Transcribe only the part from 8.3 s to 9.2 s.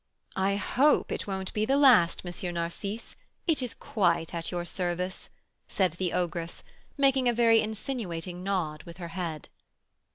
nod with her